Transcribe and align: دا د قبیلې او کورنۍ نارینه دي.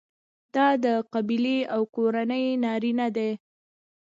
دا 0.55 0.67
د 0.83 0.85
قبیلې 1.13 1.57
او 1.73 1.81
کورنۍ 1.95 2.45
نارینه 2.63 3.07
دي. 3.15 3.31